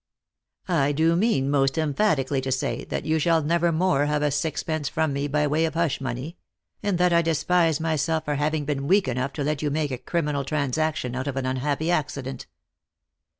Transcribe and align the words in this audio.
"I 0.67 0.93
do 0.93 1.15
mean 1.15 1.51
most 1.51 1.77
emphatically 1.77 2.41
to 2.41 2.51
say 2.51 2.85
that 2.85 3.05
you 3.05 3.19
shall 3.19 3.43
never 3.43 3.71
more 3.71 4.07
have 4.07 4.23
a 4.23 4.31
sixpence 4.31 4.89
from 4.89 5.13
me 5.13 5.27
by 5.27 5.45
way 5.45 5.63
of 5.65 5.75
hush 5.75 6.01
money; 6.01 6.37
and 6.81 6.97
that 6.97 7.13
I 7.13 7.21
despise 7.21 7.79
myself 7.79 8.25
for 8.25 8.33
having 8.33 8.65
been 8.65 8.87
weak 8.87 9.07
enough 9.07 9.31
to 9.33 9.43
let 9.43 9.61
you 9.61 9.69
make 9.69 9.91
a 9.91 9.99
criminal 9.99 10.43
transaction 10.43 11.15
out 11.15 11.27
of 11.27 11.37
an 11.37 11.45
unhappy 11.45 11.91
accident." 11.91 12.47